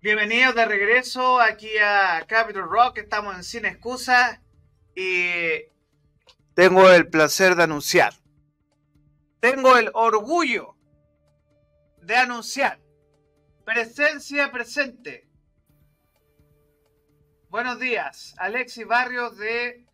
[0.00, 2.98] Bienvenidos de regreso aquí a Capitol Rock.
[2.98, 4.40] Estamos en Sin Excusa
[4.94, 5.64] y
[6.54, 8.14] tengo el placer de anunciar.
[9.40, 10.76] Tengo el orgullo
[12.00, 12.78] de anunciar.
[13.64, 15.28] Presencia presente.
[17.50, 19.84] Buenos días, Alexis Barrios de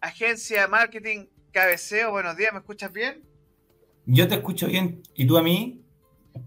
[0.00, 2.10] Agencia de Marketing Cabeceo.
[2.10, 3.22] Buenos días, ¿me escuchas bien?
[4.04, 5.00] Yo te escucho bien.
[5.14, 5.84] ¿Y tú a mí?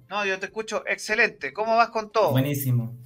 [0.09, 1.53] No, yo te escucho excelente.
[1.53, 2.31] ¿Cómo vas con todo?
[2.31, 2.97] Buenísimo.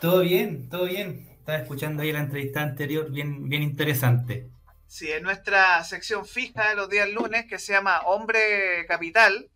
[0.00, 1.28] Todo bien, todo bien.
[1.38, 4.48] Estaba escuchando ahí la entrevista anterior, bien, bien interesante.
[4.86, 9.50] Sí, en nuestra sección fija de los días lunes que se llama Hombre Capital,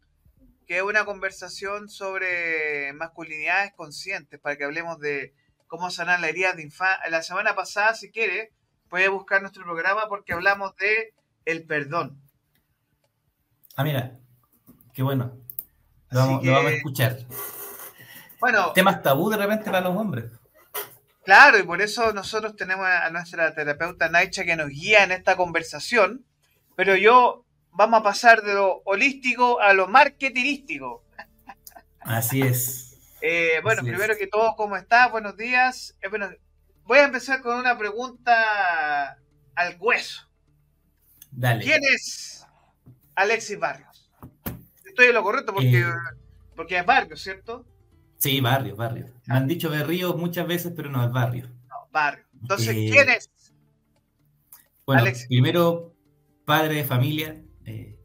[0.66, 5.34] que es una conversación sobre masculinidades conscientes, para que hablemos de
[5.66, 7.08] cómo sanar la herida de infancia.
[7.10, 8.52] La semana pasada, si quiere,
[8.88, 11.12] puede buscar nuestro programa porque hablamos de
[11.44, 12.20] el perdón.
[13.76, 14.18] Ah, mira,
[14.94, 15.38] qué bueno.
[16.16, 17.18] Lo vamos, a escuchar.
[18.40, 18.72] Bueno.
[18.72, 20.26] Temas tabú de repente para los hombres.
[21.24, 25.36] Claro, y por eso nosotros tenemos a nuestra terapeuta Naicha que nos guía en esta
[25.36, 26.24] conversación.
[26.76, 31.04] Pero yo vamos a pasar de lo holístico a lo marketingístico.
[32.00, 32.98] Así es.
[33.20, 35.10] Eh, bueno, primero que todo, ¿cómo estás?
[35.10, 35.96] Buenos días.
[36.00, 36.30] Eh, bueno,
[36.84, 39.18] voy a empezar con una pregunta
[39.54, 40.28] al hueso.
[41.30, 41.64] Dale.
[41.64, 42.46] ¿Quién es
[43.14, 43.95] Alexis Barrios?
[44.96, 45.92] Estoy en lo correcto porque, eh,
[46.54, 47.66] porque es barrio, ¿cierto?
[48.16, 49.06] Sí, barrio, barrio.
[49.26, 51.48] Me han dicho Berrío muchas veces, pero no es barrio.
[51.68, 52.24] No, barrio.
[52.40, 53.30] Entonces, eh, ¿quién es?
[54.86, 55.94] Bueno, primero,
[56.46, 57.42] padre de familia.
[57.66, 57.98] Eh,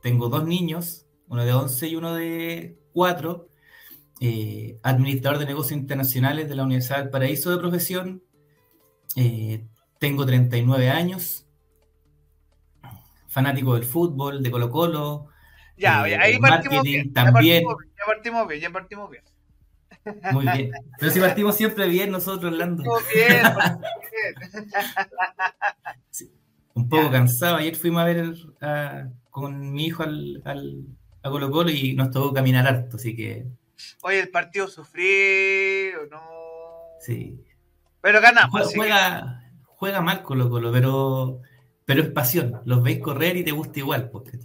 [0.00, 3.48] tengo dos niños, uno de 11 y uno de 4.
[4.82, 8.22] administrador de negocios internacionales de la Universidad del Paraíso de profesión.
[9.98, 11.44] tengo 39 años.
[13.26, 15.28] Fanático del fútbol, de Colo Colo,
[15.78, 17.12] ya, ahí partimos bien.
[17.12, 17.64] También.
[17.64, 19.22] Ya partimos, bien, ya partimos bien.
[20.32, 20.72] Muy bien.
[20.98, 22.82] Pero si partimos siempre bien nosotros, Lando.
[23.14, 23.42] bien,
[26.74, 27.56] Un poco cansado.
[27.56, 28.34] Ayer fuimos a ver
[29.30, 30.42] con mi hijo al,
[31.22, 33.46] a Colo Colo y nos tocó caminar harto, así que.
[34.02, 36.20] Oye, el partido sufrió, no.
[37.00, 37.40] Sí.
[38.00, 38.72] Pero ganamos.
[38.74, 41.40] Juega, juega, mal Colo Colo, pero,
[41.84, 42.60] pero es pasión.
[42.64, 44.38] Los veis correr y te gusta igual, porque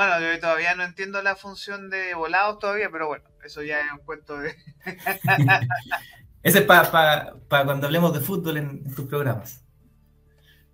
[0.00, 3.92] bueno, yo todavía no entiendo la función de volados todavía, pero bueno, eso ya es
[3.92, 4.54] un cuento de...
[6.42, 9.62] Ese es para cuando hablemos de fútbol en, tus programas.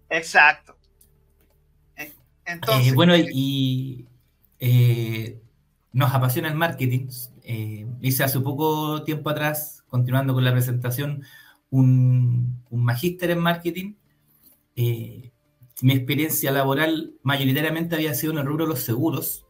[0.09, 0.79] Exacto.
[1.97, 2.93] Eh, entonces...
[2.93, 4.07] Eh, bueno, y
[4.61, 5.41] eh,
[5.93, 7.09] nos apasiona el marketing.
[8.01, 11.25] hice hace poco tiempo atrás, continuando con la presentación,
[11.71, 13.95] un, un magíster en marketing
[15.83, 19.45] mi experiencia laboral mayoritariamente había sido en el rubro de los seguros.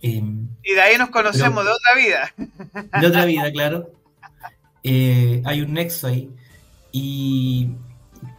[0.00, 3.00] Em, y de ahí nos conocemos de otra vida.
[3.00, 3.92] De otra vida, claro.
[4.84, 6.30] Eh, hay un nexo ahí.
[6.92, 7.74] Y,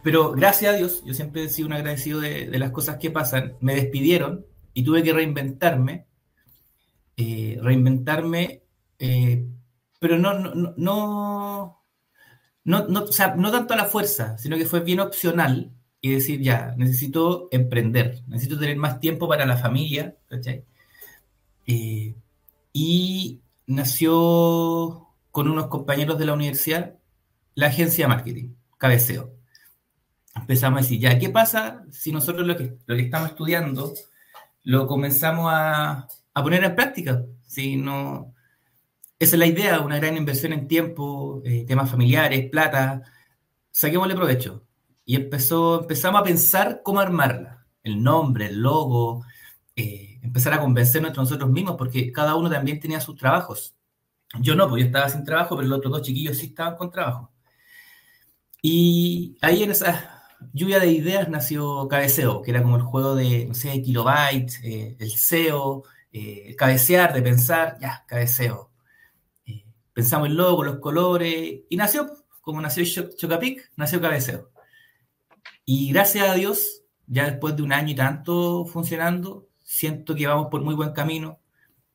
[0.02, 3.56] pero gracias a Dios, yo siempre he sido un agradecido de, las cosas que pasan.
[3.60, 6.06] Me despidieron y tuve que reinventarme.
[7.16, 8.62] Eh, reinventarme,
[8.98, 9.44] eh,
[9.98, 11.84] pero no, no, no,
[12.64, 15.70] no, no, o sea, no tanto a la fuerza, sino que fue bien opcional
[16.00, 20.16] y decir, ya, necesito emprender, necesito tener más tiempo para la familia.
[21.66, 22.14] Eh,
[22.72, 26.94] y nació con unos compañeros de la universidad
[27.54, 29.34] la agencia de marketing, Cabeceo.
[30.34, 33.92] Empezamos a decir, ya, ¿qué pasa si nosotros lo que, lo que estamos estudiando
[34.62, 37.24] lo comenzamos a, a poner en práctica?
[37.46, 38.34] Si no,
[39.18, 43.02] esa es la idea, una gran inversión en tiempo, eh, temas familiares, plata,
[43.70, 44.64] saquémosle provecho
[45.10, 49.24] y empezó, empezamos a pensar cómo armarla, el nombre, el logo,
[49.74, 53.74] eh, empezar a convencernos entre nosotros mismos, porque cada uno también tenía sus trabajos.
[54.40, 56.92] Yo no, porque yo estaba sin trabajo, pero los otros dos chiquillos sí estaban con
[56.92, 57.32] trabajo.
[58.62, 63.46] Y ahí en esa lluvia de ideas nació Cabeceo, que era como el juego de,
[63.46, 65.82] no sé, kilobytes, eh, el SEO,
[66.12, 68.70] eh, cabecear, de pensar, ya, Cabeceo.
[69.92, 72.12] pensamos el logo, los colores, y nació,
[72.42, 72.84] como nació
[73.16, 74.50] Chocapic, nació Cabeceo.
[75.64, 80.48] Y gracias a Dios, ya después de un año y tanto funcionando, siento que vamos
[80.50, 81.38] por muy buen camino.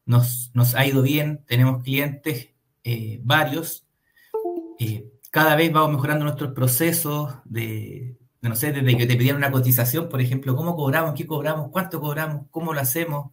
[0.06, 2.50] Nos, nos ha ido bien, tenemos clientes
[2.84, 3.86] eh, varios.
[4.80, 9.52] Eh, cada vez vamos mejorando nuestros procesos de, no sé, desde que te pidieron una
[9.52, 13.32] cotización, por ejemplo, cómo cobramos, qué cobramos, cuánto cobramos, cómo lo hacemos,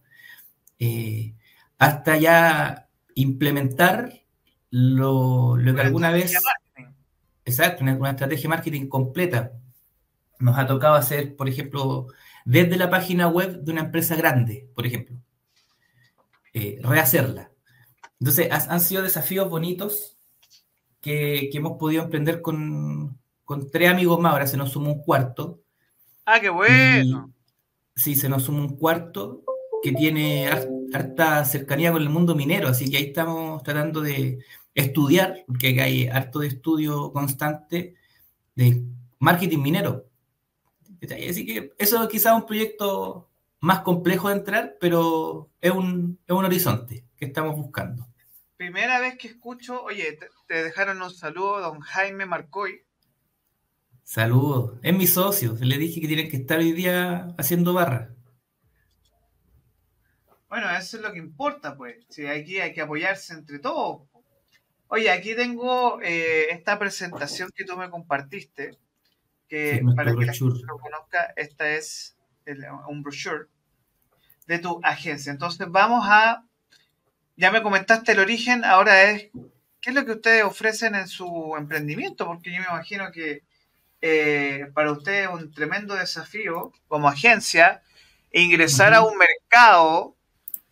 [0.78, 1.34] eh,
[1.78, 4.22] hasta ya implementar
[4.70, 6.34] lo, lo que alguna vez...
[7.44, 9.52] Exacto, una, una estrategia de marketing completa
[10.42, 12.08] nos ha tocado hacer, por ejemplo,
[12.44, 15.16] desde la página web de una empresa grande, por ejemplo,
[16.52, 17.52] eh, rehacerla.
[18.18, 20.16] Entonces, han sido desafíos bonitos
[21.00, 23.18] que, hemos podido emprender con,
[23.70, 24.32] tres amigos más.
[24.32, 25.60] Ahora se nos suma un cuarto.
[26.24, 27.32] Ah, qué bueno.
[27.94, 29.42] sí, se nos suma un cuarto
[29.82, 30.48] que tiene
[30.92, 34.38] harta cercanía con el mundo minero, así que ahí estamos tratando de
[34.74, 37.94] estudiar, porque hay harto de estudio constante
[38.54, 38.82] de
[39.18, 40.11] marketing minero.
[41.04, 43.28] Así que eso quizás es un proyecto
[43.60, 48.06] más complejo de entrar, pero es un, es un horizonte que estamos buscando
[48.62, 50.16] primera vez que escucho, oye,
[50.46, 52.86] te, dejaron un saludo, don Jaime Marcoy.
[54.04, 58.14] Saludos, es mi socio, le dije que tienen que estar hoy día haciendo barra.
[60.48, 62.06] Bueno, eso es lo que importa, pues.
[62.08, 64.02] Si aquí hay que apoyarse entre todos.
[64.86, 68.78] Oye, aquí tengo eh, esta presentación que tú me compartiste,
[69.52, 72.16] que para que la gente lo conozca, esta es
[72.88, 73.48] un brochure
[74.46, 75.30] de tu agencia.
[75.30, 76.42] Entonces vamos a
[77.36, 79.28] ya me comentaste el origen, ahora es,
[79.82, 82.24] ¿qué es lo que ustedes ofrecen en su emprendimiento?
[82.26, 83.42] Porque yo me imagino que
[84.00, 87.82] eh, para ustedes es un tremendo desafío como agencia
[88.32, 90.16] ingresar a un mercado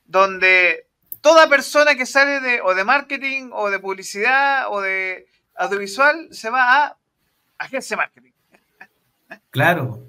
[0.06, 0.86] donde
[1.20, 6.48] toda persona que sale de o de marketing o de publicidad o de audiovisual se
[6.48, 6.98] va a
[7.58, 8.32] agencia marketing.
[9.50, 10.06] Claro.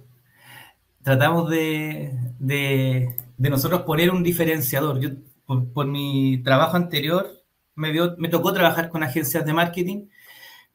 [1.04, 5.00] Tratamos de, de, de nosotros poner un diferenciador.
[5.00, 5.10] Yo
[5.46, 7.44] por, mi trabajo anterior,
[7.76, 10.08] me, me tocó trabajar con agencias de marketing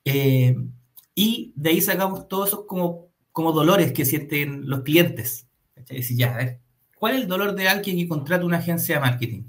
[0.05, 0.57] eh,
[1.15, 5.49] y de ahí sacamos todos esos como, como dolores que sienten los clientes.
[5.89, 6.61] Decir, ya, a ver,
[6.99, 9.45] ¿cuál es el dolor de alguien que contrata una agencia de marketing?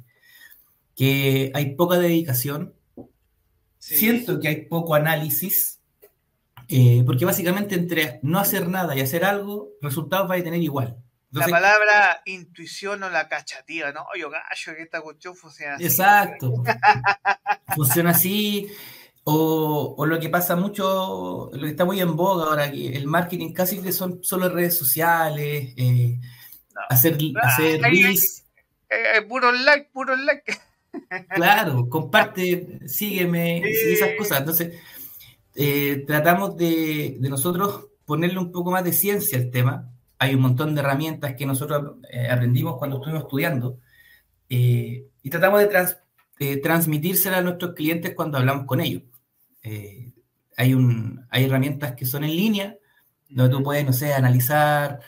[0.96, 2.74] Que hay poca dedicación,
[3.78, 5.77] siento que hay poco análisis,
[6.70, 10.98] eh, porque básicamente entre no hacer nada y hacer algo, resultados va a tener igual
[11.32, 14.06] la palabra intuición o la cachativa, ¿no?
[14.18, 15.86] Yo gallo que esta cuestión funciona así.
[15.86, 16.64] Exacto.
[17.76, 18.68] funciona así.
[19.24, 23.52] O, lo que pasa mucho, lo que está muy en boga ahora, que el marketing
[23.52, 26.18] casi que son solo redes sociales, eh,
[26.90, 28.46] hacer, ah, hacer reels.
[28.90, 30.58] Eh, puro like, puro like.
[31.36, 34.40] Claro, comparte, sígueme, esas cosas.
[34.40, 34.80] Entonces,
[35.60, 40.42] eh, tratamos de, de nosotros ponerle un poco más de ciencia al tema, hay un
[40.42, 43.80] montón de herramientas que nosotros eh, aprendimos cuando estuvimos estudiando
[44.50, 49.02] eh, y tratamos de transmitírselas a nuestros clientes cuando hablamos con ellos.
[50.56, 52.78] Hay, un, hay herramientas que son en línea,
[53.28, 55.00] donde tú puedes, no sé, analizar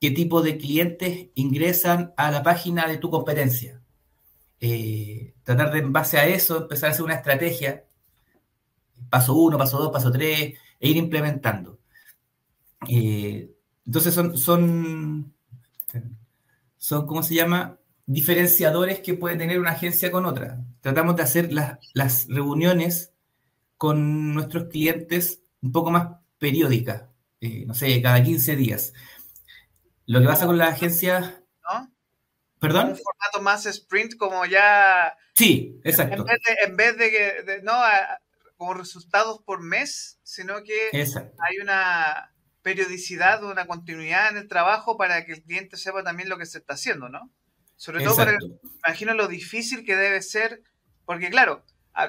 [0.00, 3.80] qué tipo de clientes ingresan a la página de tu competencia.
[5.42, 7.85] tratar de, en base a eso, empezar a hacer una estrategia,
[9.10, 11.78] paso uno, paso dos, paso tres, e ir implementando.
[12.88, 15.34] Entonces son, son,
[16.76, 17.78] son, ¿cómo se llama?
[18.06, 20.58] Diferenciadores que puede tener una agencia con otra.
[20.80, 23.12] Tratamos de hacer las, reuniones
[23.76, 27.04] con nuestros clientes un poco más periódicas,
[27.40, 28.92] eh, no sé, cada 15 días.
[30.06, 31.34] Lo que pasa con las agencias...
[31.64, 31.92] ¿No?
[32.60, 32.90] ¿Perdón?
[32.90, 35.16] Un formato más sprint como ya...
[35.34, 36.24] Sí, exacto.
[36.64, 37.74] En vez de, que, no,
[38.56, 42.32] como resultados por mes, sino que hay una
[42.62, 46.58] periodicidad una continuidad en el trabajo para que el cliente sepa también lo que se
[46.58, 47.30] está haciendo, ¿no?
[47.76, 48.36] Sobre todo, para
[48.84, 50.62] imagino lo difícil que debe ser,
[51.04, 51.64] porque claro,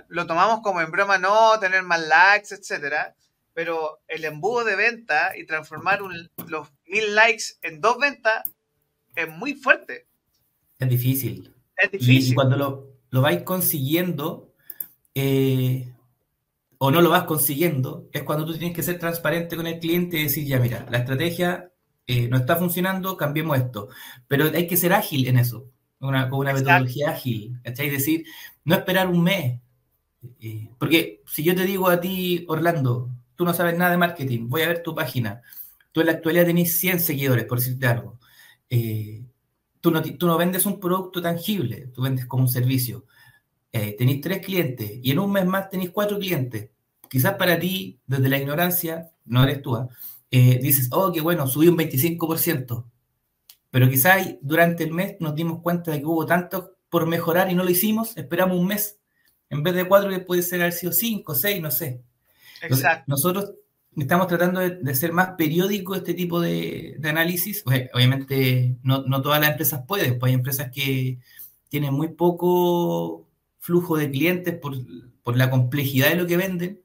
[0.07, 3.15] lo tomamos como en broma, no tener más likes, etcétera,
[3.53, 5.99] pero el embudo de venta y transformar
[6.47, 8.43] los mil likes en dos ventas
[9.15, 10.07] es muy fuerte.
[10.79, 11.53] Es difícil.
[11.75, 12.31] Es difícil.
[12.31, 14.53] Y cuando lo, lo vais consiguiendo,
[15.13, 15.93] eh,
[16.79, 20.19] o no lo vas consiguiendo, es cuando tú tienes que ser transparente con el cliente
[20.19, 21.71] y decir, ya mira, la estrategia
[22.05, 23.89] eh, no está funcionando, cambiemos esto.
[24.27, 25.69] Pero hay que ser ágil en eso,
[25.99, 27.89] una, con una metodología ágil, ¿cachai?
[27.89, 28.25] Decir,
[28.63, 29.59] no esperar un mes.
[30.39, 34.47] Eh, porque si yo te digo a ti, Orlando, tú no sabes nada de marketing,
[34.49, 35.41] voy a ver tu página,
[35.91, 38.19] tú en la actualidad tenés 100 seguidores, por decirte algo.
[38.69, 39.23] Eh,
[39.81, 43.05] tú, no, tú no vendes un producto tangible, tú vendes como un servicio
[43.71, 46.69] eh, tenéis tres clientes y en un mes más tenéis cuatro clientes,
[47.09, 49.87] quizás para ti, desde la ignorancia, no eres tú, ¿ah?
[50.31, 52.85] eh, dices, oh, qué bueno, subí un 25%,
[53.69, 57.55] pero quizás durante el mes nos dimos cuenta de que hubo tanto por mejorar y
[57.55, 58.99] no lo hicimos, esperamos un mes,
[59.49, 62.01] en vez de cuatro que puede ser haber sido cinco, seis, no sé.
[62.61, 63.03] Exacto.
[63.05, 63.53] nosotros
[63.95, 67.63] estamos tratando de, ser más periódico este tipo de, análisis.
[67.93, 71.19] Obviamente no, no, todas las empresas pueden, pues hay empresas que
[71.69, 73.26] tienen muy poco
[73.67, 74.75] flujo de clientes por,
[75.35, 76.81] la complejidad de lo que venden,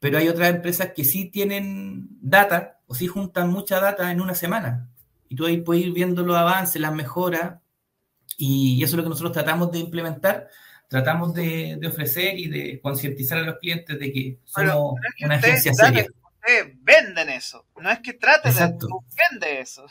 [0.00, 4.34] pero hay otras empresas que sí tienen data o sí juntan mucha data en una
[4.34, 4.88] semana.
[5.28, 7.60] Y tú ahí puedes ir viendo los avances, las mejoras,
[8.38, 10.48] y eso es lo que nosotros tratamos de implementar
[10.88, 16.06] tratamos de, ofrecer y de concientizar a los clientes de que somos una agencia seria.
[16.46, 19.84] Ustedes venden eso, no es que traten de tú vende eso.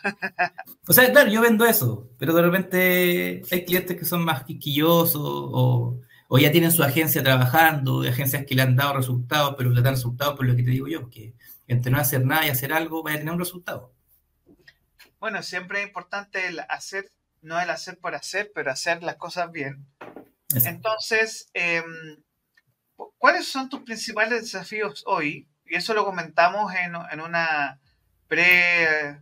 [0.88, 5.22] o sea, claro, yo vendo eso, pero de repente hay clientes que son más quisquillosos
[5.22, 9.70] o, o ya tienen su agencia trabajando, de agencias que le han dado resultados, pero
[9.70, 11.34] le dan resultados por lo que te digo yo, que
[11.67, 13.94] entre no hacer nada y hacer algo, vaya a tener un resultado.
[15.20, 17.10] Bueno, siempre es importante el hacer,
[17.41, 19.88] no el hacer por hacer, pero hacer las cosas bien.
[20.53, 22.24] Entonces, em,
[23.17, 25.48] ¿cuáles son tus principales desafíos hoy?
[25.65, 27.79] Y eso lo comentamos en, una
[28.27, 29.20] pre,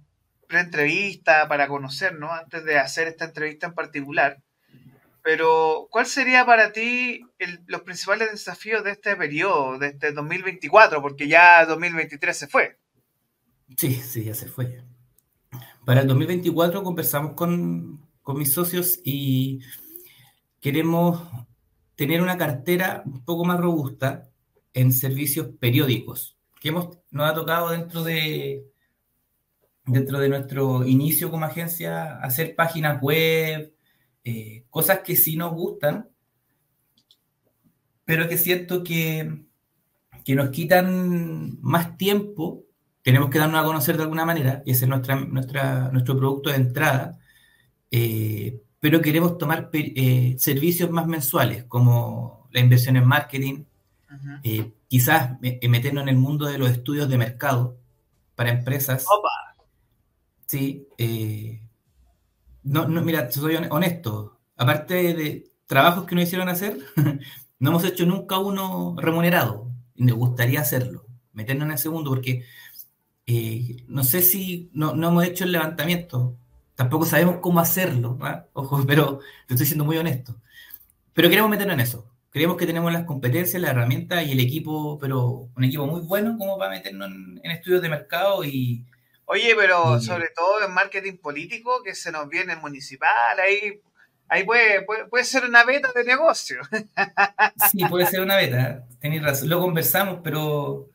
[0.50, 4.44] entrevista para conocernos, antes de hacer esta entrevista en particular.
[5.24, 7.26] Pero, ¿cuál sería para ti
[7.68, 11.02] los principales desafíos de este periodo, de este 2024?
[11.02, 12.78] Porque ya 2023 se fue.
[13.78, 14.84] Sí, sí, ya se fue.
[15.86, 19.62] Para el 2024 conversamos con, con mis socios y
[20.60, 21.22] queremos
[21.96, 24.30] tener una cartera un poco más robusta
[24.74, 28.66] en servicios periódicos, que hemos, nos ha tocado dentro de,
[29.86, 33.73] dentro de nuestro inicio como agencia hacer páginas web,
[34.24, 36.10] eh, cosas que sí nos gustan,
[38.06, 39.46] pero que siento que,
[40.24, 42.64] que nos quitan más tiempo,
[43.02, 46.50] tenemos que darnos a conocer de alguna manera, y ese es nuestra, nuestra, nuestro producto
[46.50, 47.20] de entrada,
[47.92, 53.64] eh, pero queremos tomar eh, servicios más mensuales, como la inversión en marketing,
[54.88, 57.78] quizás meternos en el mundo de los estudios de mercado
[58.36, 59.06] para empresas.
[60.46, 61.63] Sí, eh,
[62.64, 66.78] no, no, mira, soy honesto, aparte de trabajos que nos hicieron hacer,
[67.60, 72.46] no hemos hecho nunca uno remunerado, y me gustaría hacerlo, meternos en ese mundo, porque
[73.88, 76.38] no sé si no, no hemos hecho el levantamiento,
[76.76, 78.18] Tampoco sabemos cómo hacerlo,
[78.54, 80.36] ojo, pero te estoy siendo muy honesto.
[81.14, 82.10] Pero queremos meternos en eso.
[82.32, 86.36] Creemos que tenemos las competencias, la herramienta y el equipo, pero un equipo muy bueno
[86.38, 88.86] como para meternos en, estudios de mercado y...
[89.26, 93.82] Oye, pero sobre todo en marketing político, que se nos viene municipal, ahí,
[94.28, 96.62] ahí puede, puede, ser una beta de negocio.
[97.72, 99.50] Sí, puede ser una beta, tenéis razón.
[99.50, 100.90] Lo conversamos, pero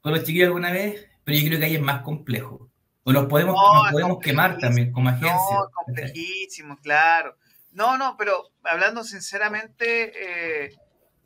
[0.00, 2.68] con los chiquillos alguna vez, pero yo creo que ahí es más complejo.
[3.04, 3.56] O nos podemos,
[3.90, 5.28] podemos quemar también como agencia.
[5.30, 7.36] No, complejísimo, claro.
[7.72, 10.12] No, no, pero hablando sinceramente,
[10.64, 10.76] eh,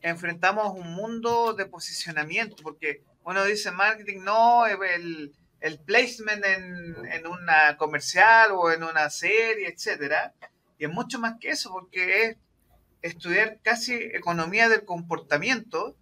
[0.01, 7.27] enfrentamos un mundo de posicionamiento, porque uno dice marketing, no, el, el placement en, en,
[7.27, 10.35] una comercial o en una serie, etcétera.
[10.79, 12.37] Y es mucho más que eso, porque es
[13.03, 15.97] estudiar casi economía del comportamiento.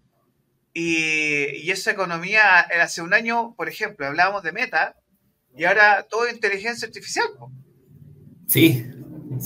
[0.73, 4.97] Y, y esa economía, hace un año, por ejemplo, hablábamos de meta,
[5.57, 7.29] y ahora todo es inteligencia artificial.
[8.47, 8.85] Sí.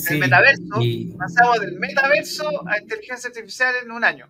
[0.09, 0.81] El metaverso,
[1.17, 4.29] pasamos del metaverso a inteligencia artificial en un año.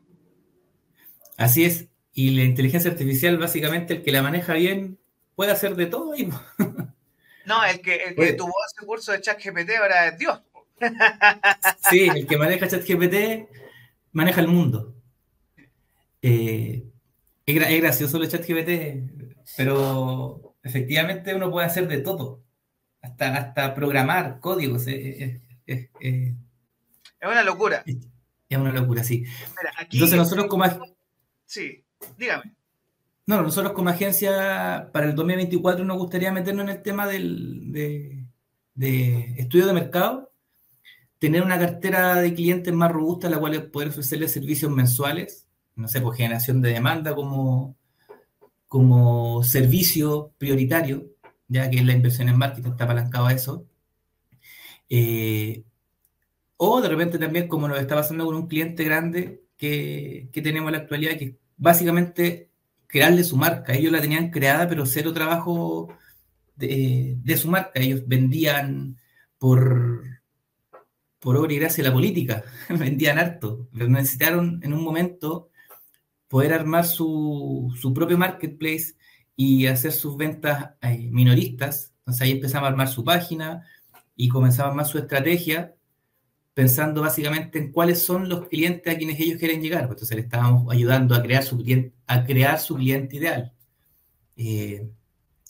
[1.37, 1.87] Así es.
[2.13, 4.98] Y la inteligencia artificial, básicamente, el que la maneja bien
[5.39, 6.13] puede hacer de todo.
[6.17, 6.25] Y...
[7.45, 10.41] no, el que, el que tuvo ese curso de ChatGPT ahora es Dios.
[11.89, 13.47] sí, el que maneja ChatGPT
[14.11, 14.93] maneja el mundo.
[16.21, 16.83] Eh,
[17.45, 22.43] es, es, gracioso el ChatGPT, pero efectivamente uno puede hacer de todo,
[23.01, 24.87] hasta, hasta programar códigos.
[24.87, 25.39] Es,
[27.21, 27.85] una locura.
[27.85, 29.23] Es una locura, sí.
[29.89, 30.65] Entonces nosotros como...
[31.45, 31.85] Sí,
[32.17, 32.58] dígame.
[33.29, 38.25] No, nosotros como agencia para el 2024 nos gustaría meternos en el tema del, de,
[38.73, 40.31] de estudio de mercado,
[41.19, 45.87] tener una cartera de clientes más robusta a la cual poder ofrecerle servicios mensuales, no
[45.87, 47.77] sé, por generación de demanda como
[48.67, 51.05] como servicio prioritario,
[51.47, 53.67] ya que la inversión en marketing está apalancado a eso.
[54.89, 55.63] Eh,
[56.57, 60.73] o de repente también, como nos está pasando con un cliente grande que, tenemos en
[60.73, 62.48] la actualidad, que básicamente
[62.89, 63.73] crearle su marca.
[63.73, 65.95] Ellos la tenían creada, pero cero trabajo
[66.55, 67.79] de, su marca.
[67.79, 68.97] Ellos vendían
[69.37, 70.03] por,
[71.19, 75.49] por obra y gracia la política, vendían harto, pero necesitaron en un momento
[76.27, 78.95] poder armar su, propio marketplace
[79.35, 81.93] y hacer sus ventas eh, minoristas.
[81.99, 83.65] Entonces ahí empezamos a armar su página
[84.15, 85.75] y comenzaba a armar su estrategia
[86.59, 89.83] pensando básicamente en cuáles son los clientes a quienes ellos quieren llegar.
[89.83, 93.53] Pues entonces le estábamos ayudando a crear su cliente, a crear su cliente ideal.
[94.35, 94.85] Eh,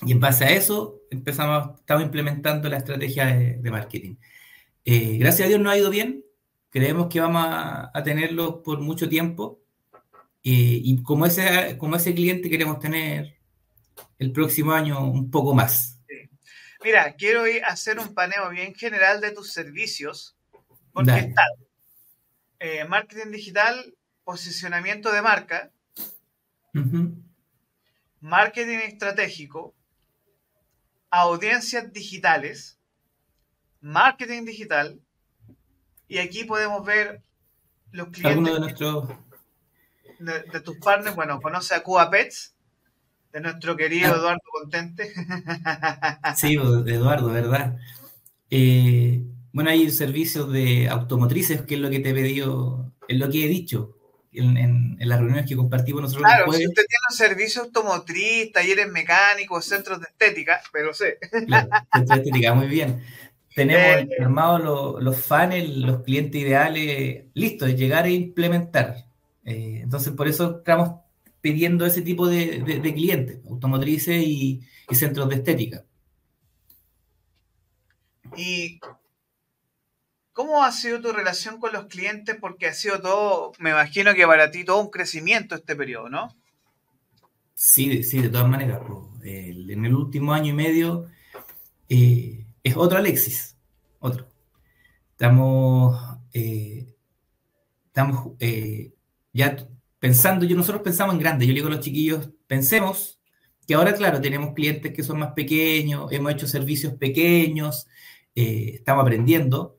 [0.05, 4.17] y en base a eso empezamos, estamos implementando la estrategia de, marketing.
[4.85, 6.23] Eh, gracias a Dios nos ha ido bien.
[6.69, 9.59] Creemos que vamos a, a tenerlo por mucho tiempo.
[10.43, 13.35] Eh, y como ese, como ese cliente queremos tener
[14.19, 15.99] el próximo año un poco más.
[16.83, 20.38] Mira, quiero hacer un paneo bien general de tus servicios,
[20.93, 21.47] porque están
[22.59, 25.71] eh, marketing digital, posicionamiento de marca,
[28.19, 29.73] marketing estratégico,
[31.09, 32.79] audiencias digitales,
[33.81, 34.99] marketing digital,
[36.07, 37.21] y aquí podemos ver
[37.91, 39.09] los clientes de, nuestros...
[40.19, 41.15] de, tus partners.
[41.15, 42.55] Bueno, conoce a Cuba Pets,
[43.31, 44.17] de nuestro querido ah.
[44.17, 45.13] Eduardo Contente.
[46.35, 47.77] sí, Eduardo, ¿verdad?
[48.49, 53.29] Eh, bueno, hay servicios de automotrices, que es lo que te he pedido, es lo
[53.29, 53.95] que he dicho
[54.31, 56.23] en, las reuniones que compartimos nosotros.
[56.23, 61.17] Claro, si usted tiene un servicio automotriz, talleres mecánicos, centros de estética, pero sé.
[61.47, 63.03] Claro, centros de estética, muy bien.
[63.55, 69.07] Tenemos eh, armados los, funnels, los clientes ideales, listos, de llegar e implementar.
[69.43, 71.01] Eh, entonces, por eso estamos
[71.41, 75.83] pidiendo ese tipo de, clientes, automotrices y, y centros de estética.
[78.37, 78.79] Y
[80.39, 82.37] ¿Cómo ha sido tu relación con los clientes?
[82.39, 86.33] Porque ha sido todo, me imagino que para ti todo un crecimiento este periodo, ¿no?
[87.55, 88.79] Sí, sí, de todas maneras.
[89.21, 91.07] en el último año y medio
[91.89, 93.57] eh, es otro Alexis,
[93.99, 94.29] otro.
[95.11, 95.99] Estamos,
[96.31, 96.95] eh,
[97.87, 98.93] estamos eh,
[99.33, 99.57] ya
[99.99, 103.19] pensando, yo nosotros pensamos en grande, yo digo a los chiquillos, pensemos
[103.67, 107.87] que ahora, claro, tenemos clientes que son más pequeños, hemos hecho servicios pequeños,
[108.33, 109.78] estamos aprendiendo,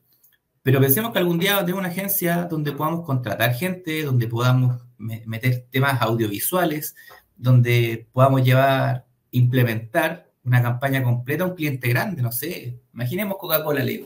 [0.63, 5.67] pero pensemos que algún día tenemos una agencia donde podamos contratar gente, donde podamos meter
[5.71, 6.95] temas audiovisuales,
[7.37, 12.79] donde podamos llevar, implementar una campaña completa a un cliente grande, no sé.
[12.93, 14.05] Imaginemos Coca-Cola, le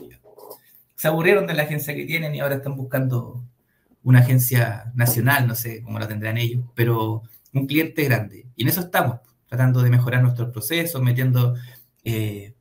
[0.95, 3.43] Se aburrieron de la agencia que tienen y ahora están buscando
[4.03, 8.45] una agencia nacional, no sé cómo la tendrán ellos, pero un cliente grande.
[8.55, 11.55] Y en eso estamos, tratando de mejorar nuestros procesos, metiendo
[12.03, 12.53] eh,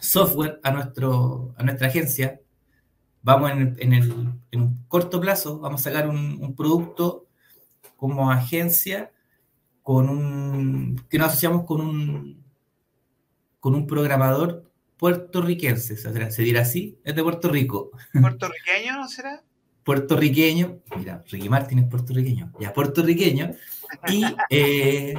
[0.00, 2.40] software a, nuestro, a nuestra agencia
[3.22, 7.26] vamos en, el, en un corto plazo, vamos a sacar un, producto
[7.96, 9.12] como agencia
[9.82, 12.44] con un, que nos asociamos con un,
[13.58, 17.90] con un programador puertorriquense, se dirá así, es de Puerto Rico.
[18.20, 19.42] ¿Puertorriqueño no será?
[19.84, 23.54] Puertorriqueño, mira, Ricky Martin es puertorriqueño, ya puertorriqueño,
[24.08, 25.14] y eh,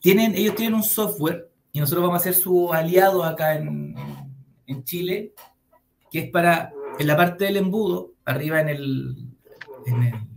[0.00, 3.94] tienen, ellos tienen un software y nosotros vamos a ser su aliado acá en,
[4.66, 5.34] en Chile,
[6.10, 9.16] que es para en la parte del embudo, arriba en el.
[9.86, 10.28] En,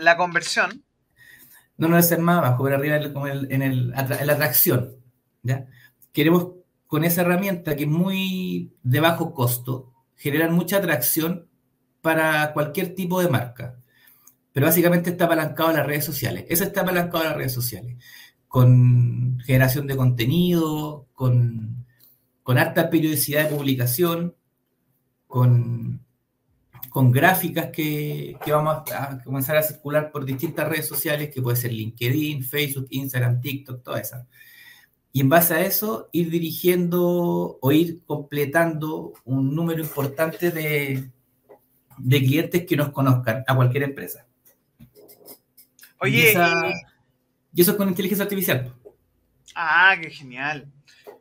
[0.00, 0.84] la conversión.
[1.76, 4.96] No, no es ser más abajo, pero arriba en, el, la atracción.
[5.42, 5.66] ¿ya?
[6.12, 6.48] Queremos
[6.86, 11.48] con esa herramienta que es muy de bajo costo, generar mucha atracción
[12.00, 13.78] para cualquier tipo de marca.
[14.52, 16.46] Pero básicamente está apalancado a las redes sociales.
[16.48, 17.96] Eso está apalancado a las redes sociales.
[18.48, 21.86] Con generación de contenido, con,
[22.42, 24.34] con alta periodicidad de publicación,
[25.26, 26.04] con
[26.90, 31.72] con gráficas que, vamos a comenzar a circular por distintas redes sociales, que puede ser
[31.72, 34.26] LinkedIn, Facebook, Instagram, TikTok, todas esas.
[35.12, 41.10] Y en base a eso, ir dirigiendo o ir completando un número importante de,
[42.08, 44.26] clientes que nos conozcan a cualquier empresa.
[46.00, 46.32] Oye,
[47.52, 48.72] y, eso es con inteligencia artificial.
[49.54, 50.70] Ah, qué genial.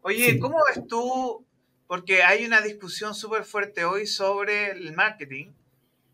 [0.04, 1.47] Oye, ¿cómo ves tú
[1.88, 5.54] porque hay una discusión súper fuerte hoy sobre el marketing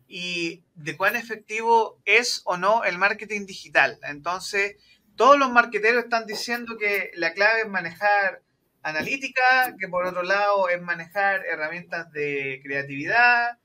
[0.06, 3.98] y de cuán efectivo es o no el marketing digital.
[4.02, 4.76] Entonces,
[5.16, 8.42] todos los marketeros están diciendo que la clave es manejar
[8.82, 13.58] analítica, que por otro lado es manejar herramientas de creatividad,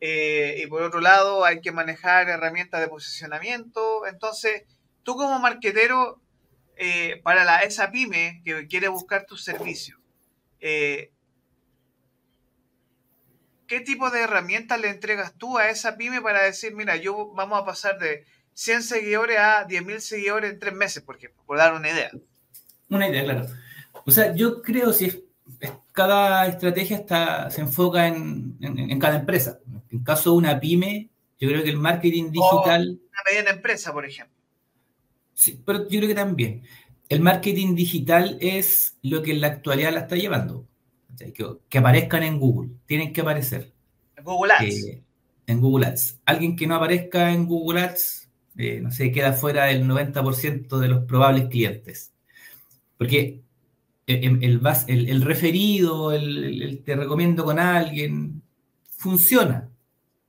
[0.00, 4.04] eh, y por otro lado hay que manejar herramientas de posicionamiento.
[4.08, 4.64] Entonces,
[5.04, 6.20] tú como marketero,
[6.76, 10.00] eh, para la, esa pyme que quiere buscar tus servicios,
[10.58, 11.11] eh,
[13.72, 17.58] ¿qué tipo de herramientas le entregas tú a esa pyme para decir, mira, yo vamos
[17.58, 21.72] a pasar de 100 seguidores a 10.000 seguidores en tres meses, por ejemplo, por dar
[21.72, 22.10] una idea?
[22.90, 23.46] Una idea, claro.
[24.04, 25.22] O sea, yo creo si es,
[25.92, 29.58] cada estrategia está, se enfoca en, cada empresa.
[29.90, 31.08] En caso de una pyme,
[31.40, 33.00] yo creo que el marketing digital...
[33.08, 34.36] una mediana empresa, por ejemplo.
[35.32, 36.62] Sí, pero yo creo que también.
[37.08, 40.66] El marketing digital es lo que en la actualidad la está llevando.
[41.68, 43.72] Que, aparezcan en Google, tienen que aparecer.
[44.16, 44.84] En Google Ads.
[44.86, 45.02] Eh,
[45.46, 46.20] en Google Ads.
[46.24, 50.88] Alguien que no aparezca en Google Ads, eh, no sé, queda fuera del 90% de
[50.88, 52.12] los probables clientes.
[52.96, 53.42] Porque
[54.06, 58.42] el, el, referido, el, te recomiendo con alguien,
[58.88, 59.68] funciona,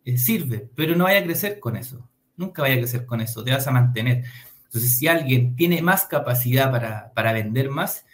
[0.06, 2.08] eh, sirve, pero no vaya a crecer con eso.
[2.36, 4.24] Nunca vaya a crecer con eso, te vas a mantener.
[4.65, 6.72] Entonces, si alguien tiene más capacidad
[7.13, 8.06] para, vender más,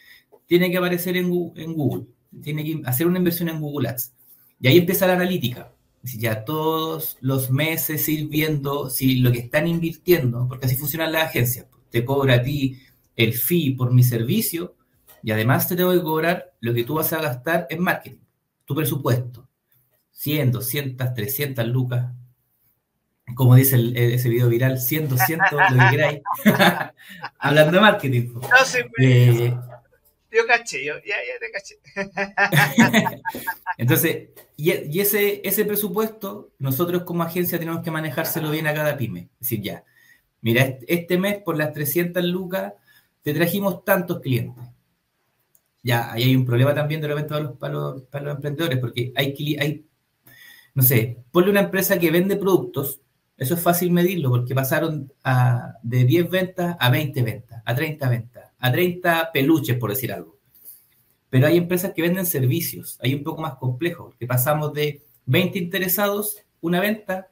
[0.45, 2.05] tiene que aparecer en, en Google
[2.41, 4.13] tiene que hacer una inversión en Google Ads.
[4.59, 5.71] Y ahí empieza la analítica.
[6.03, 11.27] ya todos los meses ir viendo si lo que están invirtiendo, porque así funcionan las
[11.27, 12.79] agencias, te cobra a ti
[13.15, 14.75] el fee por mi servicio
[15.21, 18.19] y además te tengo que cobrar lo que tú vas a gastar en marketing,
[18.65, 19.47] tu presupuesto.
[20.11, 22.11] 100, 200, 300 lucas.
[23.35, 26.19] Como dice ese video viral, 100, 200, lo que queráis.
[27.39, 28.33] Hablando de marketing.
[28.33, 29.55] No, sí, eh,
[30.31, 33.21] yo caché, yo ya, ya te caché.
[33.77, 39.29] Entonces, y, ese, ese presupuesto, nosotros como agencia tenemos que manejárselo bien a cada pyme.
[39.33, 39.83] Es decir, ya,
[40.41, 42.73] mira, este mes por las 300 lucas
[43.21, 44.63] te trajimos tantos clientes.
[45.81, 48.79] Ya, ahí hay un problema también de repente para los, para los, para los emprendedores,
[48.79, 49.85] porque hay, hay,
[50.73, 53.01] no sé, ponle una empresa que vende productos,
[53.37, 55.11] eso es fácil medirlo, porque pasaron
[55.83, 60.37] de 10 ventas a 20 ventas, a 30 ventas a 30 peluches, por decir algo.
[61.29, 65.59] Pero hay empresas que venden servicios, hay un poco más complejo, que pasamos de 20
[65.59, 67.29] interesados, una venta,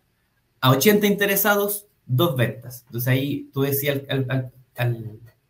[0.62, 2.84] a 80 interesados, dos ventas.
[2.86, 4.52] Entonces ahí tú decías al, al,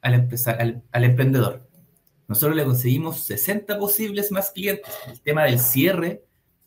[0.01, 1.67] al, al, emprendedor,
[2.27, 4.91] nosotros le conseguimos 60 posibles más clientes.
[5.07, 6.23] El tema del cierre,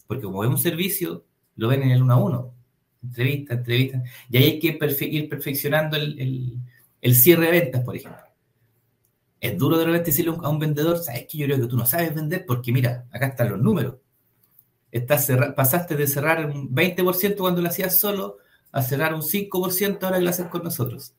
[0.07, 1.25] porque como es un servicio,
[1.57, 2.55] lo ven en el uno a uno.
[3.03, 4.03] Entrevista, entrevista.
[4.31, 6.61] Y ahí hay que ir perfeccionando el,
[7.01, 8.30] el cierre de ventas, por ejemplo
[9.41, 11.87] es duro de repente decirle a un vendedor, sabes que yo creo que tú no
[11.87, 13.97] sabes vender porque mira, acá están los números.
[14.93, 18.39] Estás pasaste de cerrar un 20% cuando lo hacías solo
[18.73, 21.15] a cerrar un 5% ahora que lo haces con nosotros.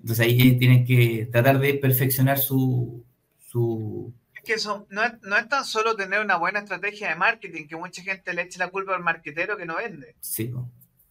[0.00, 3.04] Entonces ahí tienen que tratar de perfeccionar su...
[3.38, 4.14] su...
[4.34, 7.66] Es que eso no es, no es tan solo tener una buena estrategia de marketing,
[7.66, 10.16] que mucha gente le eche la culpa al marquetero que no vende.
[10.20, 10.54] Sí.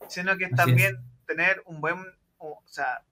[0.07, 1.97] Sino que es también tener un buen,
[2.39, 3.03] o sea,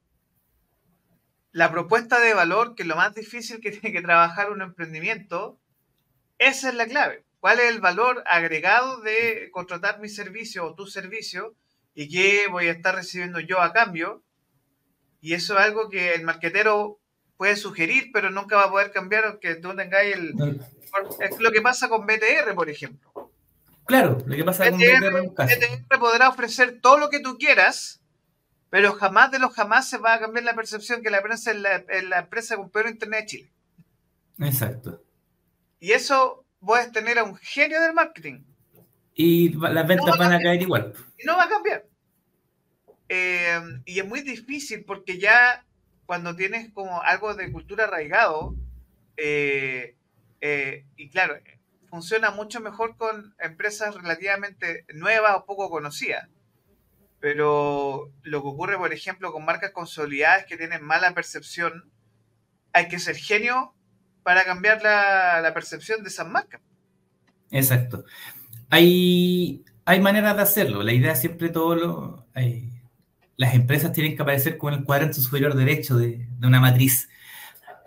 [1.58, 5.60] la propuesta de valor, que es lo más difícil que tiene que trabajar un emprendimiento,
[6.38, 7.24] esa es la clave.
[7.40, 11.56] ¿Cuál es el valor agregado de contratar mi servicio o tu servicio
[11.96, 14.24] y qué voy a estar recibiendo yo a cambio?
[15.20, 17.00] Y eso es algo que el marquetero
[17.38, 20.34] puede sugerir, pero nunca va a poder cambiar aunque tú tengáis el...
[21.20, 23.32] Es lo que pasa con BTR, por ejemplo.
[23.86, 25.32] Claro, lo que pasa con BTR.
[25.32, 28.00] BTR podrá ofrecer todo lo que tú quieras,
[28.70, 31.58] pero jamás de los jamás se va a cambiar la percepción que la prensa es
[31.58, 33.52] la, empresa con peor internet de Chile.
[34.40, 35.04] Exacto.
[35.80, 38.44] Y eso puedes tener a un genio del marketing.
[39.14, 40.94] Y las ventas van a caer igual.
[41.18, 41.86] Y no va a cambiar.
[43.10, 45.64] Eh, y es muy difícil porque ya
[46.06, 48.56] cuando tienes como algo de cultura arraigado,
[49.18, 49.96] eh,
[50.42, 51.38] eh, y claro,
[51.90, 56.30] funciona mucho mejor con empresas relativamente nuevas o poco conocidas.
[57.20, 61.92] Pero lo que ocurre, por ejemplo, con marcas consolidadas que tienen mala percepción,
[62.74, 63.74] hay que ser genio
[64.24, 66.62] para cambiar la, percepción de esas marcas.
[67.50, 68.04] Exacto.
[68.70, 70.84] Hay, hay maneras de hacerlo.
[70.84, 72.28] La idea siempre todo lo...
[73.38, 77.10] las empresas tienen que aparecer con el cuadrante superior derecho de, una matriz.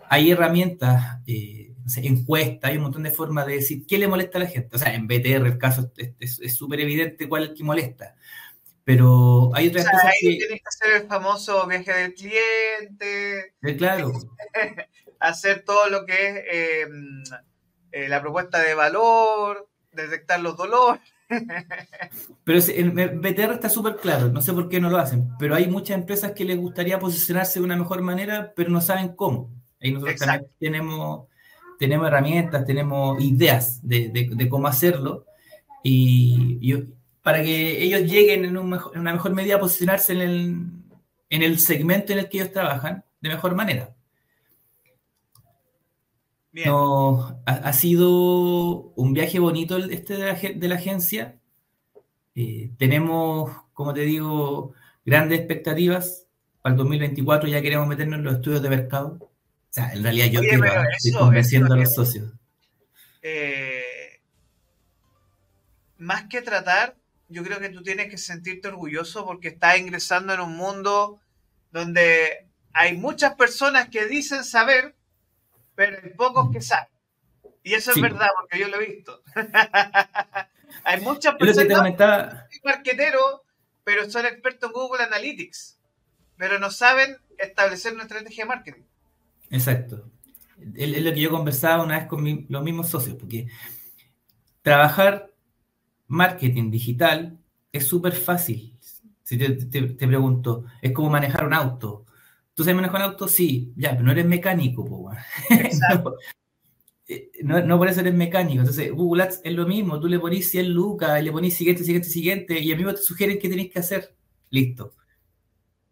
[0.09, 4.41] Hay herramientas, eh, encuestas, hay un montón de formas de decir qué le molesta a
[4.41, 4.75] la gente.
[4.75, 8.15] O sea, en BTR el caso es súper evidente cuál es el que molesta.
[8.91, 10.45] Pero hay otras cosas ahí que...
[10.47, 13.53] Tienes que hacer el famoso viaje del cliente.
[13.77, 14.11] claro.
[15.19, 17.23] hacer todo lo que es em,
[17.93, 21.01] eh, la propuesta de valor, detectar los dolores.
[22.43, 25.67] pero en BTR está súper claro, no sé por qué no lo hacen, pero hay
[25.67, 29.49] muchas empresas que les gustaría posicionarse de una mejor manera, pero no saben cómo.
[29.79, 31.27] Ahí nosotros también tenemos,
[31.79, 35.25] tenemos herramientas, tenemos ideas de, de, cómo hacerlo.
[35.83, 36.73] Y, y,
[37.21, 40.55] para que ellos lleguen en, una mejor medida a posicionarse en el,
[41.29, 43.93] en el, segmento en el que ellos trabajan de mejor manera.
[47.45, 48.09] ha, sido
[48.95, 51.37] un viaje bonito este de la, agencia.
[52.33, 54.73] Eh, tenemos, como te digo,
[55.05, 56.27] grandes expectativas.
[56.61, 59.17] Para el 2024 ya queremos meternos en los estudios de mercado.
[59.21, 62.33] O sea, en realidad yo estoy, convenciendo a los socios.
[63.21, 64.19] Eh,
[65.97, 67.00] más que tratar
[67.31, 71.19] yo creo que tú tienes que sentirte orgulloso porque estás ingresando en un mundo
[71.71, 74.95] donde hay muchas personas que dicen saber,
[75.75, 76.89] pero hay pocos que saben.
[77.63, 79.21] Y eso es verdad, porque yo lo he visto.
[80.83, 83.41] hay muchas personas que son marqueteros,
[83.83, 85.77] pero son expertos en Google Analytics,
[86.37, 88.83] pero no saben establecer una estrategia de marketing.
[89.49, 90.09] Exacto.
[90.75, 93.47] Es lo que yo conversaba una vez con los mismos socios, porque
[94.61, 95.30] trabajar
[96.11, 97.39] marketing digital
[97.71, 98.77] es súper fácil.
[99.23, 99.49] Si te,
[100.07, 102.05] pregunto, es como manejar un auto.
[102.53, 103.27] ¿Tú sabes manejar un auto?
[103.29, 105.09] Sí, ya, pero no eres mecánico,
[107.07, 108.59] eh, no, no por eso eres mecánico.
[108.59, 110.01] Entonces, Google Ads es lo mismo.
[110.01, 112.97] Tú le pones 100 lucas y le pones siguiente, siguiente, siguiente, y a mí te
[112.97, 114.13] sugieren qué tenéis que hacer.
[114.49, 114.93] Listo.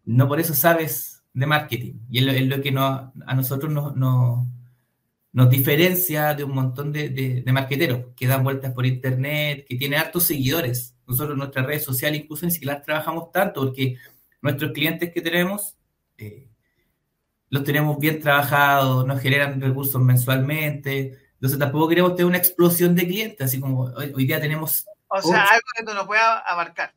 [0.04, 1.94] No por eso sabes de marketing.
[2.10, 2.84] Y es lo, que no,
[3.26, 4.46] a nosotros nos,
[5.32, 10.00] nos, diferencia de un montón de, de, marqueteros que dan vueltas por internet, que tienen
[10.00, 10.96] hartos seguidores.
[11.06, 13.96] Nosotros, nuestras redes sociales, incluso ni siquiera las trabajamos tanto, porque
[14.42, 15.76] nuestros clientes que tenemos.
[16.18, 16.50] Eh,
[17.50, 21.18] los tenemos bien trabajados, nos generan recursos mensualmente.
[21.34, 24.86] Entonces tampoco queremos tener una explosión de clientes, así como hoy, día tenemos...
[25.08, 26.94] O sea, algo que tú no puedas abarcar.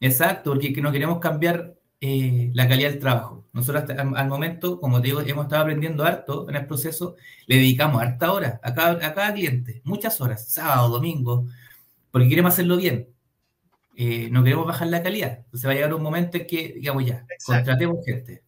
[0.00, 3.46] Exacto, porque no queremos cambiar eh, la calidad del trabajo.
[3.52, 8.00] Nosotros al, momento, como te digo, hemos estado aprendiendo harto en el proceso, le dedicamos
[8.00, 11.46] harta hora a cada, a cada cliente, muchas horas, sábado, domingo,
[12.10, 13.08] porque queremos hacerlo bien.
[13.96, 15.40] Eh, no queremos bajar la calidad.
[15.44, 18.42] Entonces va a llegar un momento en que, digamos ya, contratemos gente.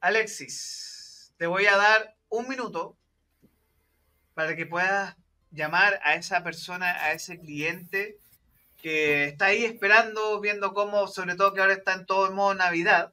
[0.00, 2.96] Alexis, te voy a dar un minuto
[4.34, 5.16] para que puedas
[5.50, 8.20] llamar a esa persona, a ese cliente
[8.82, 12.54] que está ahí esperando, viendo cómo, sobre todo que ahora está en todo el modo
[12.54, 13.12] Navidad,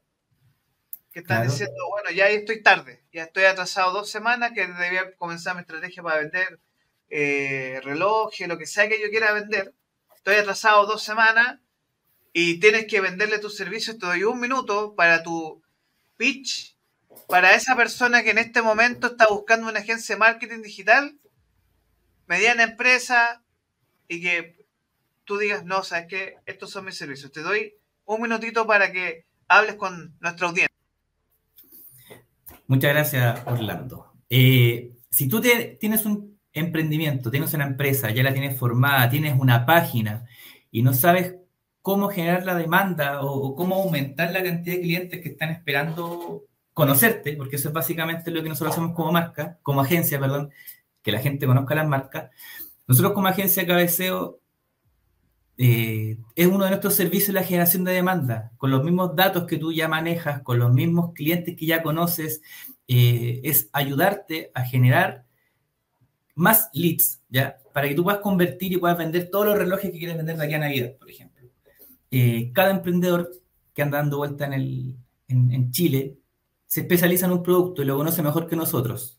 [1.11, 5.55] que están diciendo, bueno, ya estoy tarde, ya estoy atrasado dos semanas, que debía comenzar
[5.55, 6.59] mi estrategia para vender
[7.09, 9.73] eh, relojes, lo que sea que yo quiera vender.
[10.15, 11.59] Estoy atrasado dos semanas
[12.33, 15.61] y tienes que venderle tus servicios, te doy un minuto para tu
[16.17, 16.77] pitch
[17.27, 21.17] para esa persona que en este momento está buscando una agencia de marketing digital,
[22.25, 23.43] mediana empresa,
[24.07, 24.66] y que
[25.27, 27.31] tú digas, no, sabes que estos son mis servicios.
[27.31, 30.73] Te doy un minutito para que hables con nuestra audiencia.
[32.67, 34.13] Muchas gracias, Orlando.
[34.29, 39.65] Eh, si tú tienes un emprendimiento, tienes una empresa, ya la tienes formada, tienes una
[39.65, 40.25] página
[40.71, 41.35] y no sabes
[41.81, 47.35] cómo generar la demanda o cómo aumentar la cantidad de clientes que están esperando conocerte,
[47.35, 50.51] porque eso es básicamente lo que nosotros hacemos como marca, como agencia, perdón,
[51.01, 52.31] que la gente conozca las marcas.
[52.87, 54.39] Nosotros como agencia Cabeceo
[55.57, 59.57] eh, es uno de nuestros servicios la generación de demanda, con los mismos datos que
[59.57, 62.41] tú ya manejas, con los mismos clientes que ya conoces,
[62.87, 65.25] eh, es ayudarte a generar
[66.35, 67.57] más leads, ¿ya?
[67.73, 70.45] Para que tú puedas convertir y puedas vender todos los relojes que quieres vender de
[70.45, 71.49] aquí a Navidad, por ejemplo.
[72.11, 73.31] Eh, cada emprendedor
[73.73, 76.17] que anda dando vuelta en, el, en Chile
[76.67, 79.17] se especializa en un producto y lo conoce mejor que nosotros.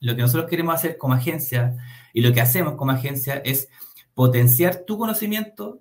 [0.00, 1.76] Lo que nosotros queremos hacer como agencia
[2.12, 3.68] y lo que hacemos como agencia es
[4.20, 5.80] potenciar tu conocimiento.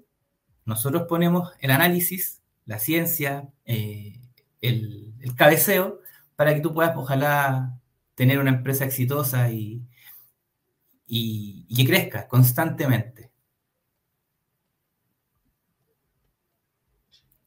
[0.64, 4.22] Nosotros ponemos el análisis, la ciencia, eh,
[4.62, 6.00] el, cabeceo,
[6.38, 7.78] para que tú puedas, ojalá,
[8.16, 9.82] tener una empresa exitosa y,
[11.06, 13.30] y, que crezca constantemente.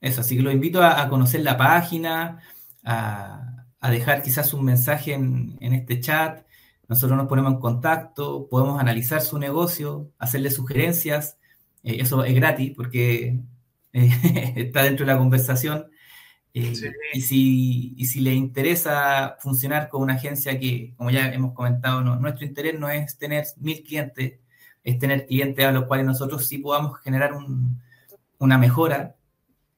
[0.02, 2.42] Eso, así que los invito a conocer la página,
[2.84, 6.44] a, dejar quizás un mensaje en, este chat.
[6.92, 11.38] Nosotros nos ponemos en contacto, podemos analizar su negocio, hacerle sugerencias.
[11.82, 13.40] Eh, eso es gratis porque
[13.94, 15.86] eh, está dentro de la conversación.
[16.52, 16.74] Eh,
[17.14, 22.02] y, si, y si le interesa funcionar con una agencia que, como ya hemos comentado,
[22.02, 24.38] nuestro interés no es tener mil clientes,
[24.84, 27.32] es tener clientes a los cuales nosotros sí podamos generar
[28.38, 29.16] una mejora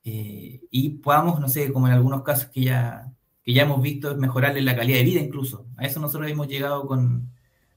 [0.03, 3.14] eh, y podamos, no sé, como en algunos casos que ya,
[3.45, 5.67] que ya hemos visto, mejorarle la calidad de vida incluso.
[5.77, 7.31] A eso nosotros hemos llegado con,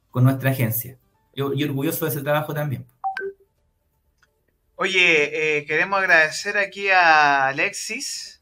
[0.10, 0.98] con nuestra agencia.
[1.36, 2.88] Yo, orgulloso de ese trabajo también.
[4.76, 8.42] Oye, eh, queremos agradecer aquí a Alexis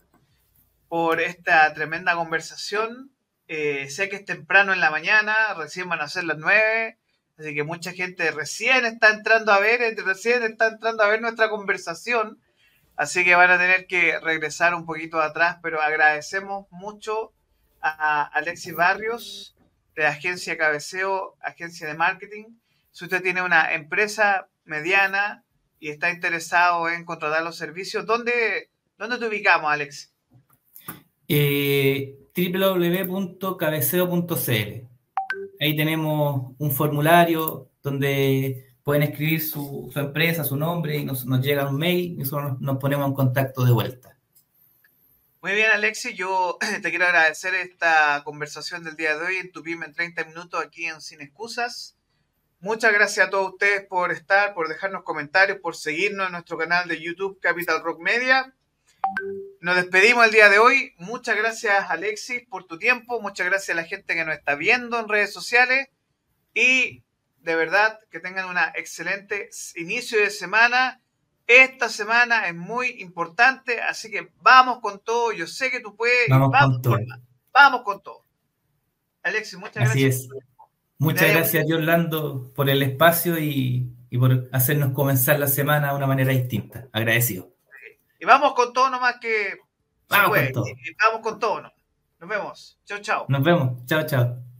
[0.87, 3.11] por esta tremenda conversación.
[3.47, 6.97] Eh, sé que es temprano en la mañana, recién van a ser las nueve,
[7.37, 11.49] así que mucha gente recién está entrando a ver, recién está entrando a ver nuestra
[11.49, 12.39] conversación.
[12.97, 17.33] Así que van a tener que regresar un poquito atrás, pero agradecemos mucho
[17.81, 19.55] a Alexis Barrios
[19.95, 22.45] de agencia Cabeceo, agencia de marketing.
[22.91, 25.43] Si usted tiene una empresa mediana
[25.79, 30.13] y está interesado en contratar los servicios, ¿dónde, dónde te ubicamos, Alex?
[31.27, 34.87] Eh, www.cabeceo.cl.
[35.59, 41.77] Ahí tenemos un formulario donde pueden escribir su, empresa, su nombre y nos, llega un
[41.77, 44.15] mail y nosotros nos, ponemos en contacto de vuelta.
[45.41, 49.63] Muy bien, Alexi, yo te quiero agradecer esta conversación del día de hoy en tu
[49.63, 51.97] PYME en 30 minutos aquí en Sin Excusas.
[52.59, 56.87] Muchas gracias a todos ustedes por estar, por dejarnos comentarios, por seguirnos en nuestro canal
[56.87, 58.53] de YouTube Capital Rock Media.
[59.61, 60.93] Nos despedimos el día de hoy.
[60.97, 63.19] Muchas gracias, Alexis, por tu tiempo.
[63.19, 65.87] Muchas gracias a la gente que nos está viendo en redes sociales.
[66.53, 67.04] Y
[67.45, 70.99] de verdad que tengan un excelente inicio de semana.
[71.45, 75.31] Esta semana es muy importante, así que vamos con todo.
[75.31, 76.27] Yo sé que tú puedes.
[76.27, 76.97] Vamos, con todo.
[77.53, 78.23] Vamos con todo.
[79.21, 80.23] Alexis, muchas así gracias.
[80.23, 80.29] Es.
[80.97, 86.31] Muchas gracias, Orlando, por el espacio y, por hacernos comenzar la semana de una manera
[86.31, 86.87] distinta.
[86.93, 87.53] Agradecido.
[88.19, 89.59] Y vamos con todo nomás que...
[90.09, 90.65] Vamos con todo.
[90.67, 91.61] Y vamos con todo.
[91.61, 91.77] Nomás.
[92.19, 92.79] Nos vemos.
[92.85, 93.25] Chao, chao.
[93.27, 93.85] Nos vemos.
[93.85, 94.54] Chao, chao.